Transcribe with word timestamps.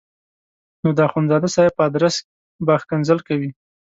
نو 0.83 0.89
د 0.97 0.99
اخندزاده 1.07 1.47
صاحب 1.55 1.73
په 1.75 1.83
ادرس 1.89 2.15
به 2.65 2.73
ښکنځل 2.81 3.19
کوي. 3.27 3.49